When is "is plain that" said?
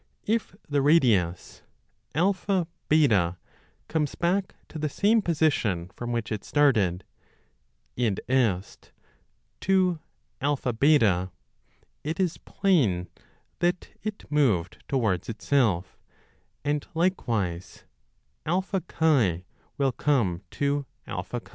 12.19-13.89